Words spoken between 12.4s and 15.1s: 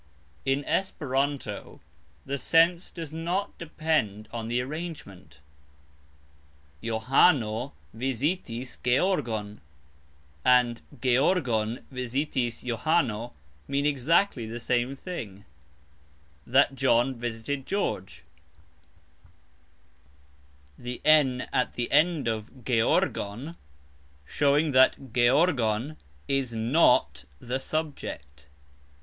Johano" mean exactly the same